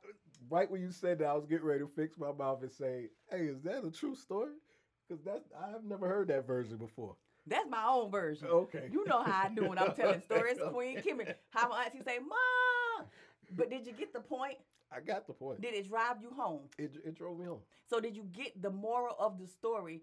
right 0.50 0.70
when 0.70 0.82
you 0.82 0.92
said 0.92 1.18
that, 1.18 1.26
I 1.26 1.34
was 1.34 1.46
getting 1.46 1.64
ready 1.64 1.80
to 1.80 1.90
fix 1.96 2.18
my 2.18 2.32
mouth 2.32 2.62
and 2.62 2.70
say, 2.70 3.06
hey, 3.30 3.46
is 3.46 3.62
that 3.62 3.84
a 3.84 3.90
true 3.90 4.14
story? 4.14 4.52
Because 5.08 5.24
that's 5.24 5.48
I've 5.58 5.84
never 5.84 6.06
heard 6.06 6.28
that 6.28 6.46
version 6.46 6.76
before. 6.76 7.16
That's 7.46 7.68
my 7.70 7.84
own 7.88 8.10
version. 8.10 8.48
Okay. 8.48 8.90
You 8.92 9.06
know 9.06 9.22
how 9.22 9.44
I 9.46 9.48
do 9.48 9.66
when 9.68 9.78
I'm 9.78 9.94
telling 9.94 10.20
stories, 10.20 10.58
Queen 10.72 10.98
Kimmy. 10.98 11.32
How 11.50 11.68
my 11.70 11.84
auntie 11.84 12.02
say, 12.04 12.18
Mom. 12.18 13.06
But 13.56 13.70
did 13.70 13.86
you 13.86 13.94
get 13.94 14.12
the 14.12 14.20
point? 14.20 14.58
I 14.92 15.00
got 15.00 15.26
the 15.26 15.32
point. 15.32 15.62
Did 15.62 15.74
it 15.74 15.88
drive 15.88 16.16
you 16.20 16.30
home? 16.36 16.60
It, 16.78 16.92
it 17.04 17.14
drove 17.14 17.38
me 17.38 17.46
home. 17.46 17.60
So 17.88 18.00
did 18.00 18.16
you 18.16 18.24
get 18.32 18.60
the 18.60 18.70
moral 18.70 19.16
of 19.18 19.38
the 19.38 19.46
story 19.46 20.02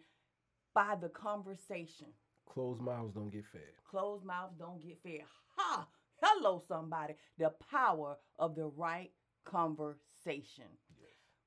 by 0.73 0.95
the 0.99 1.09
conversation? 1.09 2.07
Closed 2.47 2.81
mouths 2.81 3.13
don't 3.13 3.31
get 3.31 3.45
fed. 3.51 3.61
Closed 3.89 4.25
mouths 4.25 4.55
don't 4.57 4.83
get 4.83 4.97
fed. 5.03 5.25
Ha! 5.57 5.87
Hello, 6.21 6.61
somebody. 6.67 7.15
The 7.37 7.51
power 7.71 8.17
of 8.39 8.55
the 8.55 8.65
right 8.65 9.11
conversation. 9.45 10.65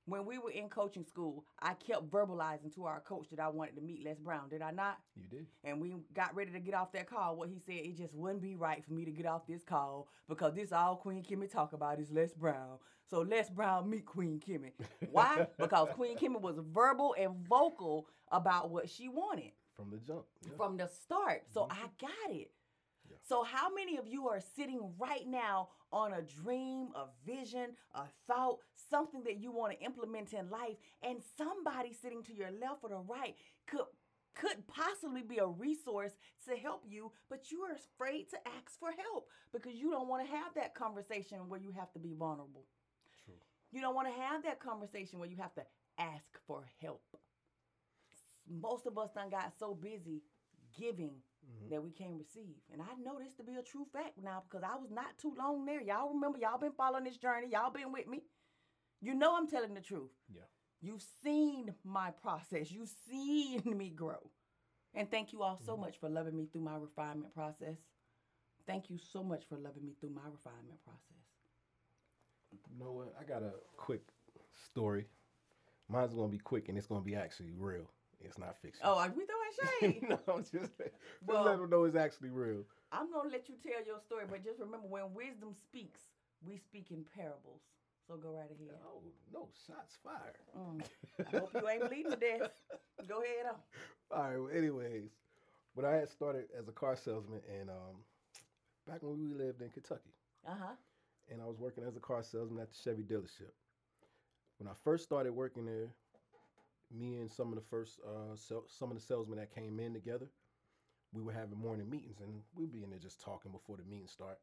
When 0.08 0.24
we 0.24 0.38
were 0.38 0.50
in 0.50 0.70
coaching 0.70 1.04
school, 1.04 1.44
I 1.60 1.74
kept 1.74 2.10
verbalizing 2.10 2.74
to 2.76 2.86
our 2.86 3.00
coach 3.00 3.28
that 3.30 3.40
I 3.40 3.48
wanted 3.48 3.76
to 3.76 3.82
meet 3.82 4.02
Les 4.02 4.18
Brown. 4.18 4.48
Did 4.48 4.62
I 4.62 4.70
not? 4.70 4.96
You 5.14 5.24
did. 5.28 5.46
And 5.64 5.82
we 5.82 5.96
got 6.14 6.34
ready 6.34 6.50
to 6.52 6.60
get 6.60 6.72
off 6.72 6.92
that 6.92 7.10
call. 7.10 7.36
What 7.36 7.50
he 7.50 7.58
said, 7.58 7.84
it 7.84 7.98
just 7.98 8.14
wouldn't 8.14 8.40
be 8.40 8.54
right 8.54 8.82
for 8.82 8.94
me 8.94 9.04
to 9.04 9.10
get 9.10 9.26
off 9.26 9.46
this 9.46 9.62
call 9.64 10.08
because 10.26 10.54
this 10.54 10.72
all 10.72 10.96
Queen 10.96 11.22
Kimmy 11.22 11.50
talk 11.50 11.74
about 11.74 12.00
is 12.00 12.10
Les 12.10 12.32
Brown. 12.32 12.78
So 13.10 13.20
Les 13.20 13.50
Brown 13.50 13.90
meet 13.90 14.06
Queen 14.06 14.40
Kimmy. 14.40 14.72
Why? 15.10 15.46
because 15.58 15.88
Queen 15.92 16.16
Kimmy 16.16 16.40
was 16.40 16.56
verbal 16.72 17.14
and 17.18 17.46
vocal 17.46 18.06
about 18.32 18.70
what 18.70 18.88
she 18.88 19.10
wanted 19.10 19.52
From 19.76 19.90
the 19.90 19.98
jump. 19.98 20.24
Yeah. 20.42 20.52
from 20.56 20.78
the 20.78 20.88
start. 20.88 21.42
So 21.52 21.62
mm-hmm. 21.64 21.72
I 21.72 21.86
got 22.00 22.34
it. 22.34 22.50
So 23.28 23.42
how 23.42 23.72
many 23.74 23.98
of 23.98 24.06
you 24.06 24.26
are 24.28 24.40
sitting 24.56 24.80
right 24.98 25.26
now 25.26 25.68
on 25.92 26.14
a 26.14 26.22
dream, 26.22 26.88
a 26.94 27.06
vision, 27.26 27.76
a 27.94 28.04
thought, 28.26 28.58
something 28.90 29.22
that 29.24 29.38
you 29.38 29.52
want 29.52 29.72
to 29.72 29.84
implement 29.84 30.32
in 30.32 30.48
life, 30.48 30.76
and 31.02 31.18
somebody 31.36 31.92
sitting 31.92 32.22
to 32.24 32.34
your 32.34 32.50
left 32.50 32.82
or 32.82 32.88
the 32.88 32.96
right 32.96 33.34
could 33.66 33.84
could 34.34 34.66
possibly 34.68 35.22
be 35.22 35.38
a 35.38 35.46
resource 35.46 36.12
to 36.48 36.54
help 36.54 36.84
you, 36.88 37.10
but 37.28 37.50
you 37.50 37.60
are 37.62 37.72
afraid 37.72 38.30
to 38.30 38.36
ask 38.56 38.78
for 38.78 38.90
help 38.92 39.26
because 39.52 39.74
you 39.74 39.90
don't 39.90 40.06
want 40.06 40.24
to 40.24 40.30
have 40.30 40.54
that 40.54 40.76
conversation 40.76 41.48
where 41.48 41.58
you 41.58 41.72
have 41.76 41.92
to 41.92 41.98
be 41.98 42.14
vulnerable. 42.16 42.64
True. 43.24 43.34
You 43.72 43.80
don't 43.80 43.96
want 43.96 44.06
to 44.06 44.22
have 44.22 44.44
that 44.44 44.60
conversation 44.60 45.18
where 45.18 45.28
you 45.28 45.36
have 45.38 45.54
to 45.54 45.62
ask 45.98 46.38
for 46.46 46.70
help. 46.80 47.02
Most 48.48 48.86
of 48.86 48.96
us 48.96 49.10
done 49.12 49.28
got 49.28 49.52
so 49.58 49.74
busy 49.74 50.22
giving 50.76 51.10
mm-hmm. 51.44 51.70
that 51.70 51.82
we 51.82 51.90
can't 51.90 52.18
receive. 52.18 52.56
And 52.72 52.82
I 52.82 53.00
know 53.02 53.18
this 53.18 53.34
to 53.34 53.42
be 53.42 53.56
a 53.56 53.62
true 53.62 53.86
fact 53.92 54.18
now 54.22 54.42
because 54.48 54.64
I 54.64 54.76
was 54.76 54.90
not 54.90 55.18
too 55.18 55.34
long 55.38 55.64
there. 55.64 55.80
Y'all 55.80 56.12
remember, 56.12 56.38
y'all 56.38 56.58
been 56.58 56.72
following 56.72 57.04
this 57.04 57.16
journey, 57.16 57.48
y'all 57.52 57.72
been 57.72 57.92
with 57.92 58.06
me. 58.06 58.22
You 59.00 59.14
know 59.14 59.36
I'm 59.36 59.48
telling 59.48 59.74
the 59.74 59.80
truth. 59.80 60.10
Yeah. 60.34 60.42
You've 60.80 61.04
seen 61.22 61.74
my 61.84 62.10
process, 62.10 62.70
you've 62.70 62.90
seen 63.08 63.62
me 63.64 63.90
grow. 63.90 64.30
And 64.94 65.10
thank 65.10 65.32
you 65.32 65.42
all 65.42 65.60
so 65.64 65.72
mm-hmm. 65.72 65.82
much 65.82 66.00
for 66.00 66.08
loving 66.08 66.36
me 66.36 66.46
through 66.50 66.62
my 66.62 66.76
refinement 66.76 67.34
process. 67.34 67.76
Thank 68.66 68.90
you 68.90 68.98
so 69.12 69.22
much 69.22 69.44
for 69.48 69.56
loving 69.56 69.84
me 69.84 69.94
through 70.00 70.10
my 70.10 70.22
refinement 70.24 70.82
process. 70.84 71.02
You 72.50 72.58
know 72.78 72.92
what? 72.92 73.14
I 73.20 73.24
got 73.24 73.42
a 73.42 73.52
quick 73.76 74.02
story. 74.64 75.06
Mine's 75.88 76.14
gonna 76.14 76.28
be 76.28 76.38
quick 76.38 76.68
and 76.68 76.76
it's 76.76 76.86
gonna 76.86 77.00
be 77.00 77.14
actually 77.14 77.52
real. 77.56 77.90
It's 78.20 78.38
not 78.38 78.56
fiction. 78.60 78.82
Oh, 78.84 78.98
are 78.98 79.12
we 79.16 79.24
throwing 79.24 79.92
shade? 80.00 80.02
no, 80.08 80.18
I'm 80.34 80.40
just, 80.42 80.52
just 80.52 80.72
Well- 81.26 81.44
let 81.44 81.58
them 81.58 81.70
know 81.70 81.84
it's 81.84 81.96
actually 81.96 82.30
real. 82.30 82.64
I'm 82.90 83.12
gonna 83.12 83.28
let 83.28 83.48
you 83.48 83.54
tell 83.62 83.84
your 83.84 84.00
story, 84.00 84.24
but 84.28 84.42
just 84.44 84.60
remember 84.60 84.86
when 84.88 85.12
wisdom 85.14 85.54
speaks, 85.62 86.00
we 86.46 86.56
speak 86.56 86.90
in 86.90 87.04
parables. 87.14 87.60
So 88.06 88.16
go 88.16 88.30
right 88.30 88.50
ahead. 88.50 88.74
Oh 88.86 89.02
no, 89.32 89.48
shots 89.66 89.98
fired. 90.02 90.38
Mm. 90.56 90.82
I 91.34 91.38
hope 91.38 91.50
you 91.54 91.68
ain't 91.68 91.86
bleeding 91.88 92.12
to 92.12 92.16
death. 92.16 92.50
Go 93.06 93.16
ahead 93.22 93.52
on. 93.52 93.56
All 94.10 94.22
right. 94.30 94.38
Well, 94.38 94.48
anyways, 94.56 95.10
when 95.74 95.84
I 95.84 95.92
had 95.96 96.08
started 96.08 96.46
as 96.58 96.68
a 96.68 96.72
car 96.72 96.96
salesman, 96.96 97.40
and 97.60 97.68
um, 97.68 98.00
back 98.86 99.02
when 99.02 99.18
we 99.18 99.34
lived 99.34 99.60
in 99.60 99.68
Kentucky, 99.68 100.14
Uh 100.46 100.54
huh. 100.58 100.74
and 101.30 101.42
I 101.42 101.44
was 101.44 101.58
working 101.58 101.84
as 101.84 101.96
a 101.96 102.00
car 102.00 102.22
salesman 102.22 102.60
at 102.62 102.70
the 102.70 102.76
Chevy 102.82 103.02
dealership. 103.02 103.52
When 104.56 104.66
I 104.68 104.72
first 104.82 105.04
started 105.04 105.32
working 105.34 105.66
there, 105.66 105.90
me 106.92 107.16
and 107.16 107.30
some 107.30 107.48
of 107.48 107.56
the 107.56 107.64
first 107.64 108.00
uh, 108.06 108.34
sel- 108.36 108.66
some 108.68 108.90
of 108.90 108.96
the 108.96 109.02
salesmen 109.02 109.38
that 109.38 109.54
came 109.54 109.78
in 109.80 109.92
together, 109.94 110.28
we 111.12 111.22
were 111.22 111.32
having 111.32 111.58
morning 111.58 111.88
meetings, 111.90 112.20
and 112.20 112.42
we'd 112.54 112.72
be 112.72 112.82
in 112.84 112.90
there 112.90 112.98
just 112.98 113.20
talking 113.20 113.52
before 113.52 113.76
the 113.76 113.84
meeting 113.84 114.08
start. 114.08 114.38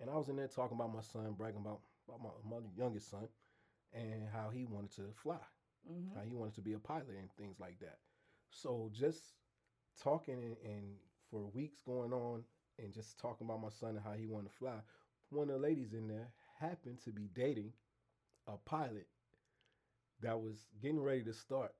And 0.00 0.10
I 0.10 0.16
was 0.16 0.28
in 0.28 0.36
there 0.36 0.48
talking 0.48 0.76
about 0.76 0.92
my 0.94 1.00
son, 1.02 1.32
bragging 1.36 1.60
about, 1.60 1.80
about 2.08 2.20
my, 2.22 2.58
my 2.58 2.62
youngest 2.76 3.10
son, 3.10 3.28
and 3.92 4.28
how 4.32 4.50
he 4.50 4.64
wanted 4.64 4.92
to 4.96 5.02
fly, 5.14 5.38
Mm-hmm. 5.88 6.14
how 6.14 6.22
he 6.22 6.34
wanted 6.34 6.54
to 6.54 6.62
be 6.62 6.72
a 6.74 6.78
pilot 6.78 7.16
and 7.18 7.30
things 7.32 7.60
like 7.60 7.78
that. 7.80 7.98
So 8.50 8.90
just 8.92 9.34
talking 10.00 10.34
and, 10.42 10.56
and 10.64 10.84
for 11.30 11.48
weeks 11.50 11.80
going 11.80 12.12
on, 12.12 12.44
and 12.78 12.92
just 12.92 13.18
talking 13.18 13.46
about 13.46 13.60
my 13.62 13.68
son 13.68 13.90
and 13.90 14.00
how 14.04 14.12
he 14.12 14.26
wanted 14.26 14.48
to 14.50 14.54
fly. 14.56 14.78
One 15.30 15.48
of 15.50 15.60
the 15.60 15.66
ladies 15.66 15.92
in 15.92 16.08
there 16.08 16.28
happened 16.58 17.00
to 17.04 17.10
be 17.10 17.28
dating 17.32 17.72
a 18.46 18.56
pilot 18.56 19.06
that 20.22 20.40
was 20.40 20.66
getting 20.82 21.00
ready 21.00 21.22
to 21.24 21.32
start 21.34 21.72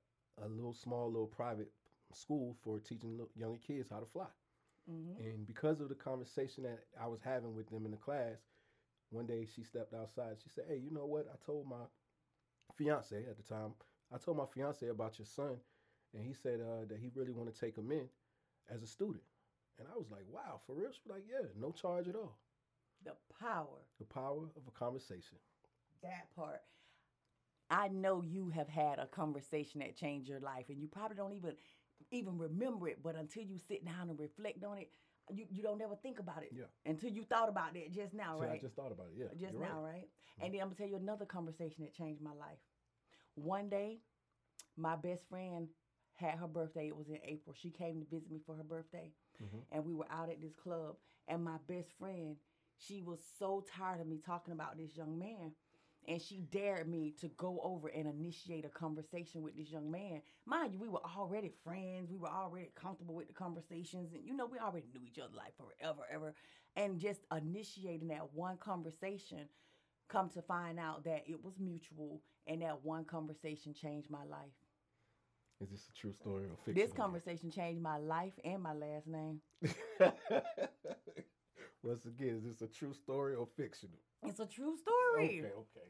a 0.43 0.47
little 0.47 0.73
small 0.73 1.07
little 1.11 1.27
private 1.27 1.71
school 2.13 2.55
for 2.63 2.79
teaching 2.79 3.19
younger 3.35 3.59
kids 3.59 3.89
how 3.89 3.99
to 3.99 4.05
fly. 4.05 4.27
Mm-hmm. 4.89 5.19
And 5.19 5.47
because 5.47 5.81
of 5.81 5.89
the 5.89 5.95
conversation 5.95 6.63
that 6.63 6.85
I 6.99 7.07
was 7.07 7.21
having 7.21 7.55
with 7.55 7.69
them 7.69 7.85
in 7.85 7.91
the 7.91 7.97
class, 7.97 8.37
one 9.09 9.25
day 9.27 9.45
she 9.45 9.63
stepped 9.63 9.93
outside. 9.93 10.37
She 10.41 10.49
said, 10.49 10.65
"Hey, 10.67 10.77
you 10.77 10.91
know 10.91 11.05
what? 11.05 11.27
I 11.31 11.37
told 11.45 11.67
my 11.67 11.85
fiance 12.75 13.15
at 13.29 13.37
the 13.37 13.43
time. 13.43 13.73
I 14.13 14.17
told 14.17 14.37
my 14.37 14.45
fiance 14.45 14.87
about 14.87 15.19
your 15.19 15.25
son, 15.25 15.57
and 16.13 16.23
he 16.23 16.33
said 16.33 16.59
uh, 16.61 16.85
that 16.87 16.99
he 16.99 17.09
really 17.15 17.31
want 17.31 17.53
to 17.53 17.59
take 17.59 17.77
him 17.77 17.91
in 17.91 18.09
as 18.69 18.83
a 18.83 18.87
student." 18.87 19.23
And 19.79 19.87
I 19.93 19.97
was 19.97 20.11
like, 20.11 20.25
"Wow, 20.29 20.61
for 20.65 20.75
real?" 20.75 20.91
She 20.91 21.01
was 21.05 21.15
like, 21.17 21.25
"Yeah, 21.29 21.47
no 21.59 21.71
charge 21.71 22.07
at 22.07 22.15
all. 22.15 22.37
The 23.03 23.15
power, 23.39 23.85
The 23.99 24.05
power 24.05 24.51
of 24.55 24.67
a 24.67 24.71
conversation." 24.71 25.39
that 26.01 26.33
part. 26.35 26.61
I 27.73 27.87
know 27.87 28.21
you 28.21 28.49
have 28.49 28.69
had 28.69 28.99
a 28.99 29.07
conversation 29.07 29.79
that 29.79 29.95
changed 29.95 30.29
your 30.29 30.39
life, 30.39 30.65
and 30.69 30.79
you 30.79 30.87
probably 30.87 31.17
don't 31.17 31.33
even 31.33 31.55
even 32.11 32.37
remember 32.37 32.87
it. 32.87 32.99
But 33.03 33.15
until 33.15 33.43
you 33.43 33.57
sit 33.57 33.83
down 33.83 34.09
and 34.09 34.19
reflect 34.19 34.63
on 34.63 34.77
it, 34.77 34.91
you, 35.33 35.45
you 35.49 35.63
don't 35.63 35.81
ever 35.81 35.95
think 35.95 36.19
about 36.19 36.43
it. 36.43 36.51
Yeah. 36.55 36.65
Until 36.85 37.09
you 37.09 37.23
thought 37.23 37.49
about 37.49 37.75
it 37.75 37.91
just 37.91 38.13
now, 38.13 38.37
See, 38.39 38.45
right? 38.45 38.59
I 38.59 38.61
just 38.61 38.75
thought 38.75 38.91
about 38.91 39.07
it. 39.07 39.13
Yeah, 39.17 39.27
just 39.39 39.57
now, 39.59 39.81
right. 39.81 39.93
right? 39.93 40.07
And 40.41 40.53
then 40.53 40.61
I'm 40.61 40.67
gonna 40.67 40.75
tell 40.75 40.87
you 40.87 40.97
another 40.97 41.25
conversation 41.25 41.83
that 41.83 41.93
changed 41.95 42.21
my 42.21 42.33
life. 42.33 42.59
One 43.33 43.69
day, 43.69 44.01
my 44.77 44.95
best 44.95 45.27
friend 45.27 45.67
had 46.13 46.37
her 46.37 46.47
birthday. 46.47 46.87
It 46.87 46.95
was 46.95 47.09
in 47.09 47.19
April. 47.23 47.55
She 47.59 47.71
came 47.71 47.99
to 48.01 48.05
visit 48.05 48.29
me 48.29 48.39
for 48.45 48.55
her 48.55 48.63
birthday, 48.63 49.11
Mhm. 49.41 49.63
and 49.71 49.83
we 49.83 49.95
were 49.95 50.11
out 50.11 50.29
at 50.29 50.41
this 50.41 50.55
club. 50.55 50.97
And 51.27 51.43
my 51.43 51.57
best 51.67 51.91
friend, 51.93 52.37
she 52.75 53.01
was 53.01 53.23
so 53.23 53.61
tired 53.61 54.01
of 54.01 54.07
me 54.07 54.19
talking 54.19 54.53
about 54.53 54.77
this 54.77 54.95
young 54.95 55.17
man. 55.17 55.55
And 56.07 56.21
she 56.21 56.39
dared 56.51 56.89
me 56.89 57.13
to 57.21 57.29
go 57.37 57.59
over 57.63 57.87
and 57.87 58.07
initiate 58.07 58.65
a 58.65 58.69
conversation 58.69 59.41
with 59.41 59.55
this 59.55 59.71
young 59.71 59.89
man. 59.89 60.21
Mind 60.45 60.73
you, 60.73 60.79
we 60.79 60.89
were 60.89 61.01
already 61.17 61.51
friends. 61.63 62.09
We 62.11 62.17
were 62.17 62.29
already 62.29 62.71
comfortable 62.75 63.15
with 63.15 63.27
the 63.27 63.33
conversations. 63.33 64.11
And, 64.13 64.23
you 64.25 64.35
know, 64.35 64.45
we 64.45 64.59
already 64.59 64.87
knew 64.93 65.05
each 65.07 65.19
other 65.19 65.33
like 65.35 65.53
forever, 65.55 66.01
ever. 66.11 66.33
And 66.75 66.99
just 66.99 67.21
initiating 67.35 68.09
that 68.09 68.33
one 68.33 68.57
conversation, 68.57 69.47
come 70.09 70.29
to 70.31 70.41
find 70.41 70.79
out 70.79 71.05
that 71.05 71.23
it 71.27 71.43
was 71.43 71.53
mutual. 71.59 72.21
And 72.47 72.61
that 72.61 72.83
one 72.83 73.05
conversation 73.05 73.73
changed 73.73 74.09
my 74.09 74.25
life. 74.25 74.51
Is 75.61 75.69
this 75.69 75.87
a 75.89 75.97
true 75.97 76.11
story 76.11 76.45
or 76.45 76.57
fiction? 76.65 76.75
This 76.75 76.91
conversation 76.91 77.49
changed 77.49 77.81
my 77.81 77.97
life 77.97 78.33
and 78.43 78.61
my 78.61 78.73
last 78.73 79.07
name. 79.07 79.39
Once 81.83 82.05
again, 82.05 82.35
is 82.37 82.43
this 82.43 82.61
a 82.61 82.67
true 82.67 82.93
story 82.93 83.35
or 83.35 83.47
fictional? 83.55 83.99
It's 84.25 84.39
a 84.39 84.45
true 84.45 84.75
story. 84.77 85.39
Okay, 85.39 85.53
okay. 85.53 85.89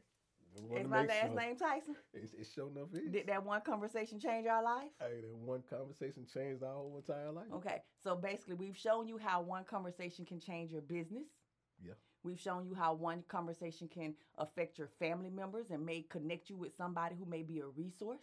Is 0.80 0.88
my 0.88 1.04
last 1.04 1.20
sure. 1.20 1.36
name 1.40 1.56
Tyson? 1.56 1.96
It's, 2.12 2.32
it 2.32 2.46
sure 2.54 2.68
enough 2.68 2.88
is. 2.92 3.10
Did 3.10 3.26
that 3.26 3.44
one 3.44 3.60
conversation 3.62 4.20
change 4.20 4.46
our 4.46 4.62
life? 4.62 4.90
Hey, 5.00 5.20
that 5.20 5.34
one 5.34 5.62
conversation 5.68 6.26
changed 6.32 6.62
our 6.62 6.74
whole 6.74 6.96
entire 6.96 7.32
life. 7.32 7.46
Okay, 7.54 7.82
so 8.02 8.14
basically, 8.14 8.54
we've 8.54 8.76
shown 8.76 9.08
you 9.08 9.18
how 9.18 9.40
one 9.40 9.64
conversation 9.64 10.24
can 10.24 10.38
change 10.38 10.70
your 10.70 10.82
business. 10.82 11.26
Yeah. 11.84 11.94
We've 12.22 12.38
shown 12.38 12.64
you 12.66 12.74
how 12.74 12.94
one 12.94 13.22
conversation 13.28 13.88
can 13.88 14.14
affect 14.38 14.78
your 14.78 14.88
family 14.98 15.28
members 15.28 15.70
and 15.70 15.84
may 15.84 16.02
connect 16.02 16.48
you 16.48 16.56
with 16.56 16.74
somebody 16.76 17.16
who 17.16 17.26
may 17.26 17.42
be 17.42 17.58
a 17.58 17.66
resource, 17.66 18.22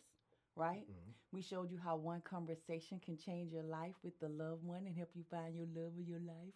right? 0.56 0.88
Mhm. 0.90 1.14
We 1.34 1.42
showed 1.42 1.70
you 1.70 1.78
how 1.78 1.98
one 1.98 2.22
conversation 2.22 3.00
can 3.00 3.18
change 3.18 3.52
your 3.54 3.64
life 3.64 3.96
with 4.04 4.20
the 4.20 4.30
loved 4.30 4.64
one 4.64 4.86
and 4.86 4.96
help 4.96 5.16
you 5.16 5.24
find 5.30 5.56
your 5.56 5.68
love 5.68 5.94
of 5.98 6.08
your 6.08 6.20
life. 6.20 6.56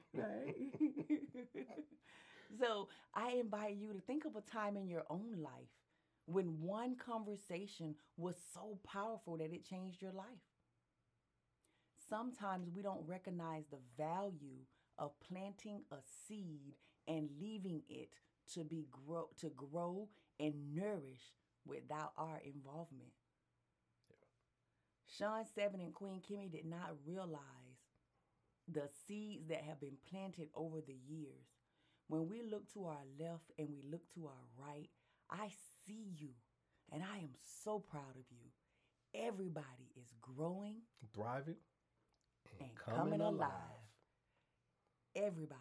right? 0.14 0.54
so 2.58 2.88
I 3.14 3.32
invite 3.32 3.76
you 3.76 3.92
to 3.92 4.00
think 4.00 4.24
of 4.24 4.36
a 4.36 4.40
time 4.40 4.76
in 4.76 4.88
your 4.88 5.04
own 5.10 5.36
life 5.38 5.70
when 6.26 6.60
one 6.60 6.96
conversation 6.96 7.94
was 8.16 8.36
so 8.54 8.78
powerful 8.84 9.36
that 9.38 9.52
it 9.52 9.68
changed 9.68 10.00
your 10.00 10.12
life. 10.12 10.26
Sometimes 12.08 12.68
we 12.74 12.82
don't 12.82 13.06
recognize 13.06 13.64
the 13.70 13.78
value 13.96 14.66
of 14.98 15.18
planting 15.20 15.82
a 15.90 15.96
seed 16.26 16.74
and 17.08 17.28
leaving 17.40 17.82
it 17.88 18.10
to 18.54 18.64
be 18.64 18.86
grow 18.90 19.28
to 19.40 19.50
grow 19.50 20.08
and 20.38 20.74
nourish 20.74 21.34
without 21.64 22.12
our 22.16 22.40
involvement. 22.44 23.12
Sean 25.06 25.44
Seven 25.54 25.80
and 25.80 25.94
Queen 25.94 26.20
Kimmy 26.20 26.50
did 26.50 26.64
not 26.64 26.96
realize 27.06 27.40
the 28.68 28.88
seeds 29.06 29.48
that 29.48 29.62
have 29.62 29.80
been 29.80 29.96
planted 30.08 30.48
over 30.54 30.80
the 30.80 30.96
years. 31.08 31.61
When 32.12 32.28
we 32.28 32.42
look 32.42 32.70
to 32.74 32.84
our 32.84 33.06
left 33.18 33.52
and 33.58 33.70
we 33.70 33.80
look 33.90 34.02
to 34.12 34.26
our 34.26 34.66
right, 34.68 34.90
I 35.30 35.48
see 35.86 36.12
you 36.18 36.28
and 36.92 37.02
I 37.02 37.16
am 37.16 37.30
so 37.64 37.78
proud 37.78 38.16
of 38.16 38.26
you. 38.30 38.50
Everybody 39.14 39.88
is 39.96 40.12
growing 40.20 40.82
Thriving 41.14 41.56
and 42.60 42.68
coming 42.76 43.22
alive. 43.22 43.48
Everybody. 45.16 45.56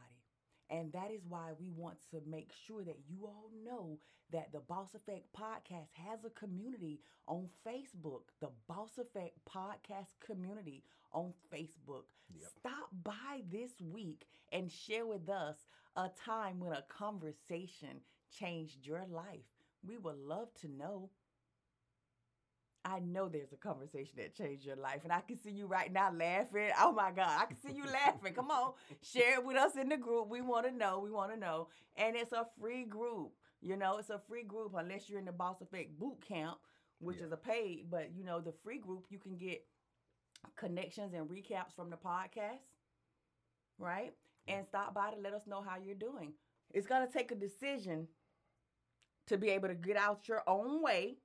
And 0.70 0.92
that 0.92 1.12
is 1.12 1.22
why 1.30 1.52
we 1.58 1.70
want 1.70 2.00
to 2.10 2.22
make 2.30 2.52
sure 2.68 2.84
that 2.84 3.00
you 3.08 3.28
all 3.28 3.50
know 3.64 4.00
that 4.34 4.52
the 4.52 4.60
Boss 4.60 4.94
Effect 4.94 5.28
podcast 5.34 5.94
has 5.94 6.26
a 6.26 6.30
community 6.32 7.00
on 7.30 7.48
Facebook, 7.66 8.24
the 8.42 8.50
Boss 8.68 8.98
Effect 8.98 9.38
podcast 9.50 10.16
community 10.26 10.84
on 11.14 11.32
Facebook. 11.54 12.04
Stop 12.58 12.90
by 13.04 13.42
this 13.50 13.72
week 13.82 14.26
and 14.52 14.70
share 14.70 15.06
with 15.06 15.30
us 15.30 15.58
a 15.96 16.10
time 16.26 16.60
when 16.60 16.74
a 16.74 16.84
conversation 16.84 18.02
changed 18.38 18.86
your 18.86 19.06
life. 19.10 19.46
We 19.86 19.98
would 19.98 20.18
love 20.18 20.54
to 20.62 20.68
know. 20.68 21.10
I 22.84 23.00
know 23.00 23.30
there's 23.30 23.54
a 23.54 23.58
conversation 23.58 24.16
that 24.18 24.36
changed 24.36 24.66
your 24.66 24.76
life, 24.76 25.02
and 25.04 25.14
I 25.14 25.22
can 25.22 25.38
see 25.38 25.52
you 25.52 25.68
right 25.68 25.92
now 25.94 26.12
laughing. 26.12 26.72
Oh 26.80 26.92
my 26.92 27.12
God, 27.12 27.40
I 27.42 27.46
can 27.46 27.58
see 27.58 27.74
you 27.78 27.86
laughing. 27.86 28.34
Come 28.34 28.50
on, 28.50 28.74
share 29.02 29.36
it 29.36 29.46
with 29.46 29.56
us 29.56 29.76
in 29.76 29.90
the 29.90 29.98
group. 29.98 30.30
We 30.30 30.42
want 30.42 30.66
to 30.66 30.72
know. 30.72 31.00
We 31.00 31.12
want 31.12 31.32
to 31.32 31.38
know. 31.40 31.68
And 31.96 32.16
it's 32.16 32.32
a 32.32 32.48
free 32.60 32.84
group. 32.86 33.34
You 33.62 33.78
know, 33.78 33.98
it's 34.00 34.10
a 34.10 34.18
free 34.28 34.44
group 34.44 34.74
unless 34.76 35.10
you're 35.10 35.20
in 35.20 35.26
the 35.26 35.32
Boss 35.32 35.62
Effect 35.62 36.00
Boot 36.00 36.22
Camp, 36.28 36.58
which 37.00 37.18
Yeah. 37.18 37.26
is 37.26 37.32
a 37.32 37.38
paid. 37.38 37.92
But 37.92 38.16
you 38.16 38.24
know, 38.24 38.40
the 38.42 38.52
free 38.52 38.80
group 38.80 39.06
you 39.12 39.20
can 39.20 39.38
get 39.38 39.64
connections 40.56 41.14
and 41.14 41.30
recaps 41.30 41.76
from 41.76 41.92
the 41.92 41.98
podcast, 41.98 42.66
right? 43.78 44.14
And 44.48 44.66
stop 44.68 44.94
by 44.94 45.12
to 45.12 45.20
let 45.20 45.34
us 45.34 45.48
know 45.48 45.62
how 45.62 45.78
you're 45.78 45.96
doing. 45.96 46.34
It's 46.74 46.88
gonna 46.88 47.08
take 47.08 47.32
a 47.32 47.36
decision 47.36 48.08
to 49.28 49.38
be 49.38 49.50
able 49.50 49.68
to 49.70 49.76
get 49.76 49.98
out 49.98 50.28
your 50.28 50.44
own 50.48 50.82
way, 50.82 51.18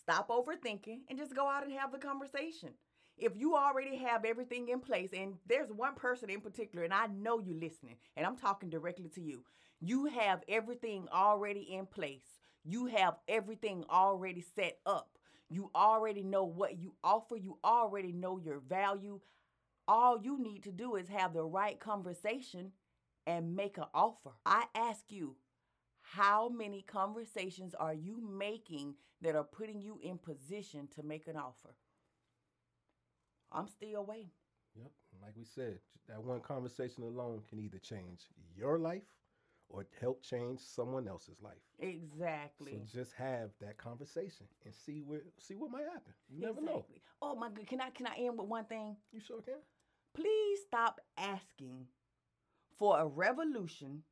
stop 0.00 0.28
overthinking, 0.28 1.00
and 1.08 1.18
just 1.18 1.34
go 1.34 1.48
out 1.48 1.64
and 1.64 1.72
have 1.72 1.92
the 1.92 1.98
conversation. 1.98 2.70
If 3.16 3.36
you 3.36 3.54
already 3.54 3.96
have 3.96 4.24
everything 4.24 4.68
in 4.68 4.80
place, 4.80 5.10
and 5.12 5.34
there's 5.46 5.70
one 5.72 5.94
person 5.94 6.30
in 6.30 6.40
particular, 6.40 6.84
and 6.84 6.94
I 6.94 7.06
know 7.08 7.38
you're 7.38 7.58
listening, 7.58 7.96
and 8.16 8.26
I'm 8.26 8.36
talking 8.36 8.70
directly 8.70 9.08
to 9.10 9.20
you, 9.20 9.44
you 9.80 10.06
have 10.06 10.42
everything 10.48 11.06
already 11.12 11.60
in 11.74 11.86
place. 11.86 12.40
You 12.64 12.86
have 12.86 13.16
everything 13.28 13.84
already 13.90 14.44
set 14.54 14.78
up. 14.86 15.18
You 15.50 15.70
already 15.74 16.22
know 16.22 16.44
what 16.44 16.78
you 16.78 16.94
offer. 17.04 17.36
You 17.36 17.58
already 17.64 18.12
know 18.12 18.38
your 18.38 18.60
value. 18.60 19.20
All 19.90 20.16
you 20.22 20.38
need 20.40 20.62
to 20.62 20.70
do 20.70 20.94
is 20.94 21.08
have 21.08 21.34
the 21.34 21.42
right 21.42 21.80
conversation 21.80 22.70
and 23.26 23.56
make 23.56 23.76
an 23.76 23.86
offer. 23.92 24.30
I 24.46 24.66
ask 24.72 25.06
you, 25.08 25.34
how 26.00 26.48
many 26.48 26.82
conversations 26.82 27.74
are 27.74 27.92
you 27.92 28.20
making 28.20 28.94
that 29.20 29.34
are 29.34 29.42
putting 29.42 29.82
you 29.82 29.98
in 30.00 30.16
position 30.16 30.86
to 30.94 31.02
make 31.02 31.26
an 31.26 31.36
offer? 31.36 31.74
I'm 33.50 33.66
still 33.66 34.04
waiting. 34.04 34.30
Yep. 34.76 34.92
Like 35.20 35.36
we 35.36 35.44
said, 35.44 35.80
that 36.08 36.22
one 36.22 36.40
conversation 36.40 37.02
alone 37.02 37.42
can 37.48 37.58
either 37.58 37.78
change 37.78 38.28
your 38.56 38.78
life 38.78 39.02
or 39.68 39.88
help 40.00 40.22
change 40.22 40.60
someone 40.60 41.08
else's 41.08 41.42
life. 41.42 41.66
Exactly. 41.80 42.74
So 42.74 42.98
just 43.00 43.12
have 43.14 43.50
that 43.60 43.76
conversation 43.76 44.46
and 44.64 44.72
see 44.72 45.02
where 45.04 45.22
see 45.40 45.56
what 45.56 45.72
might 45.72 45.86
happen. 45.92 46.12
You 46.28 46.42
never 46.42 46.60
know. 46.60 46.86
Oh 47.20 47.34
my 47.34 47.48
god, 47.50 47.66
can 47.66 47.80
I 47.80 47.90
can 47.90 48.06
I 48.06 48.14
end 48.18 48.38
with 48.38 48.46
one 48.46 48.66
thing? 48.66 48.94
You 49.10 49.18
sure 49.18 49.42
can. 49.42 49.54
Please 50.14 50.60
stop 50.66 51.00
asking 51.16 51.86
for 52.78 52.98
a 52.98 53.06
revolution 53.06 54.02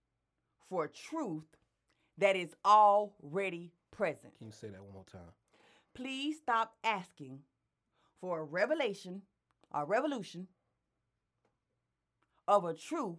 for 0.69 0.87
truth 0.87 1.57
that 2.19 2.37
is 2.37 2.55
already 2.65 3.73
present. 3.91 4.37
Can 4.39 4.49
you 4.49 4.53
say 4.53 4.69
that 4.69 4.83
one 4.83 4.93
more 4.95 5.05
time? 5.11 5.33
Please 5.95 6.37
stop 6.39 6.75
asking 6.85 7.41
for 8.21 8.41
a 8.41 8.45
revelation, 8.45 9.23
a 9.73 9.85
revolution 9.85 10.47
of 12.47 12.65
a 12.65 12.75
truth 12.75 13.19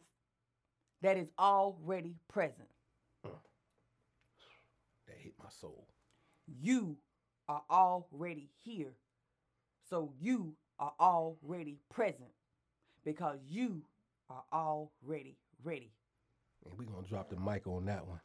that 1.01 1.17
is 1.17 1.29
already 1.37 2.15
present. 2.27 2.69
Mm. 3.25 3.31
That 5.07 5.17
hit 5.17 5.33
my 5.41 5.49
soul. 5.49 5.87
You 6.61 6.97
are 7.47 7.63
already 7.69 8.49
here. 8.63 8.93
So 9.89 10.13
you 10.19 10.53
are 10.79 10.93
already 10.99 11.79
present 11.89 12.31
because 13.03 13.39
you 13.47 13.81
are 14.29 14.43
already 14.53 15.37
ready. 15.63 15.91
And 16.65 16.77
we're 16.77 16.85
gonna 16.85 17.07
drop 17.07 17.29
the 17.29 17.37
mic 17.37 17.67
on 17.67 17.85
that 17.85 18.07
one. 18.07 18.19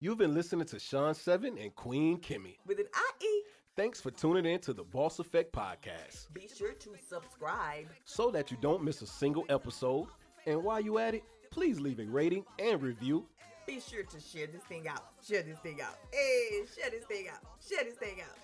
You've 0.00 0.18
been 0.18 0.34
listening 0.34 0.66
to 0.66 0.78
Sean 0.78 1.14
Seven 1.14 1.56
and 1.58 1.74
Queen 1.74 2.18
Kimmy. 2.18 2.56
With 2.66 2.78
an 2.78 2.86
IE, 3.22 3.42
Thanks 3.76 4.00
for 4.00 4.12
tuning 4.12 4.46
in 4.46 4.60
to 4.60 4.72
the 4.72 4.84
Boss 4.84 5.18
Effect 5.18 5.52
Podcast. 5.52 6.32
be 6.32 6.46
sure 6.46 6.74
to 6.74 6.90
subscribe. 7.08 7.86
So 8.04 8.30
that 8.30 8.52
you 8.52 8.56
don't 8.60 8.84
miss 8.84 9.02
a 9.02 9.06
single 9.06 9.44
episode. 9.48 10.06
And 10.46 10.62
while 10.62 10.80
you're 10.80 11.00
at 11.00 11.14
it, 11.14 11.24
please 11.50 11.80
leave 11.80 11.98
a 11.98 12.04
rating 12.04 12.44
and 12.60 12.80
review. 12.80 13.26
Be 13.66 13.80
sure 13.80 14.04
to 14.04 14.20
share 14.20 14.46
this 14.46 14.62
thing 14.64 14.86
out. 14.86 15.02
Share 15.26 15.42
this 15.42 15.58
thing 15.58 15.80
out. 15.82 15.98
Hey, 16.12 16.60
share 16.78 16.90
this 16.90 17.04
thing 17.06 17.26
out. 17.32 17.40
Share 17.68 17.82
this 17.82 17.94
thing 17.94 18.20
out. 18.20 18.38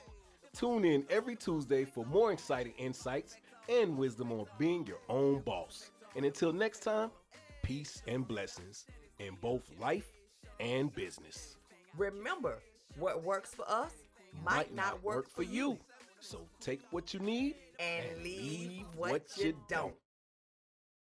Tune 0.52 0.84
in 0.84 1.06
every 1.10 1.36
Tuesday 1.36 1.84
for 1.84 2.04
more 2.06 2.32
exciting 2.32 2.72
insights 2.76 3.36
and 3.70 3.96
wisdom 3.96 4.32
on 4.32 4.46
being 4.58 4.86
your 4.86 4.98
own 5.08 5.40
boss. 5.40 5.90
And 6.16 6.24
until 6.24 6.52
next 6.52 6.80
time, 6.80 7.10
peace 7.62 8.02
and 8.08 8.26
blessings 8.26 8.84
in 9.18 9.36
both 9.40 9.62
life 9.78 10.10
and 10.58 10.92
business. 10.92 11.56
Remember, 11.96 12.58
what 12.98 13.22
works 13.22 13.54
for 13.54 13.68
us 13.70 13.92
might, 14.44 14.74
not 14.74 15.02
work, 15.02 15.30
for 15.30 15.42
you. 15.42 15.78
So 16.18 16.40
take 16.60 16.80
what 16.90 17.14
you 17.14 17.20
need 17.20 17.54
And 17.78 18.22
leave 18.22 18.84
what 18.94 19.28
you 19.38 19.56
don't. 19.68 19.94